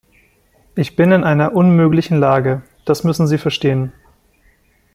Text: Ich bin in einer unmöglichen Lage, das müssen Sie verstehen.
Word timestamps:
Ich 0.73 0.95
bin 0.95 1.11
in 1.11 1.23
einer 1.23 1.53
unmöglichen 1.53 2.17
Lage, 2.19 2.63
das 2.85 3.03
müssen 3.03 3.27
Sie 3.27 3.37
verstehen. 3.37 3.93